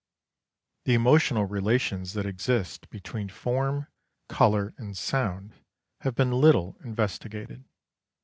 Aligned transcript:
The 0.85 0.95
emotional 0.95 1.45
relations 1.45 2.13
that 2.13 2.25
exist 2.25 2.89
between 2.89 3.29
form, 3.29 3.85
colour, 4.29 4.73
and 4.77 4.97
sound 4.97 5.53
have 5.99 6.15
been 6.15 6.31
little 6.31 6.75
investigated. 6.83 7.65